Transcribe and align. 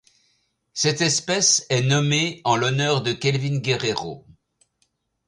Cette 0.73 1.01
espèce 1.01 1.67
est 1.69 1.83
nommée 1.83 2.41
en 2.43 2.55
l'honneur 2.55 3.03
de 3.03 3.13
Kelvin 3.13 3.59
Guerrero. 3.59 4.25